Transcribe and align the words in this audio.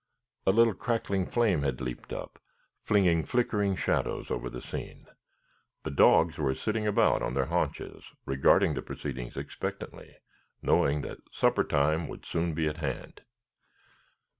A 0.47 0.51
little 0.51 0.73
crackling 0.73 1.27
flame 1.27 1.61
had 1.61 1.79
leaped 1.79 2.11
up 2.11 2.41
flinging 2.81 3.23
flickering 3.23 3.75
shadows 3.75 4.31
over 4.31 4.49
the 4.49 4.59
scene. 4.59 5.05
The 5.83 5.91
dogs 5.91 6.39
were 6.39 6.55
sitting 6.55 6.87
about 6.87 7.21
on 7.21 7.35
their 7.35 7.45
haunches 7.45 8.03
regarding 8.25 8.73
the 8.73 8.81
proceedings 8.81 9.37
expectantly, 9.37 10.15
knowing 10.59 11.01
that 11.01 11.19
supper 11.31 11.63
time 11.63 12.07
would 12.07 12.25
soon 12.25 12.55
be 12.55 12.67
at 12.67 12.77
hand. 12.77 13.21